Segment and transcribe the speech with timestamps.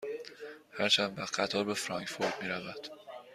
[0.79, 2.87] هر چند وقت قطار به فرانکفورت می رود؟